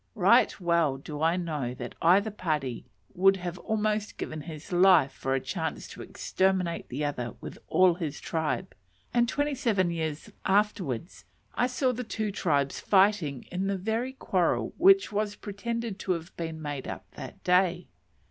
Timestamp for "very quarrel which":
13.77-15.11